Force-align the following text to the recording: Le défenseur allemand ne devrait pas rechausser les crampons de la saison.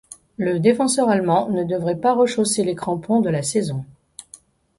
Le 0.37 0.59
défenseur 0.59 1.09
allemand 1.09 1.49
ne 1.49 1.63
devrait 1.63 1.95
pas 1.99 2.15
rechausser 2.15 2.63
les 2.63 2.73
crampons 2.73 3.21
de 3.21 3.29
la 3.29 3.43
saison. 3.43 3.85